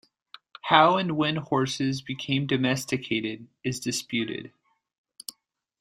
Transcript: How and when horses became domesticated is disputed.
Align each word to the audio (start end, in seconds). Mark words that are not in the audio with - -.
How 0.63 0.97
and 0.97 1.15
when 1.15 1.35
horses 1.35 2.01
became 2.01 2.47
domesticated 2.47 3.47
is 3.63 3.79
disputed. 3.79 4.51